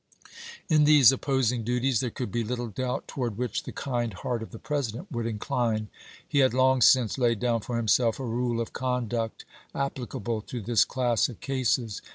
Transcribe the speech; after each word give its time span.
In 0.67 0.85
these 0.85 1.11
opposing 1.11 1.63
duties 1.63 1.99
there 1.99 2.09
could 2.09 2.31
be 2.31 2.43
little 2.43 2.69
doubt 2.69 3.07
toward 3.07 3.37
which 3.37 3.61
the 3.65 3.71
kind 3.71 4.11
heart 4.15 4.41
of 4.41 4.49
the 4.49 4.57
President 4.57 5.11
would 5.11 5.27
incline. 5.27 5.89
He 6.27 6.39
had 6.39 6.55
long 6.55 6.81
since 6.81 7.19
laid 7.19 7.39
down 7.39 7.59
for 7.61 7.77
himself 7.77 8.19
a 8.19 8.25
rule 8.25 8.59
of 8.59 8.73
conduct 8.73 9.45
applicable 9.75 10.41
to 10.41 10.59
this 10.59 10.85
class 10.85 11.29
of 11.29 11.39
cases. 11.39 12.01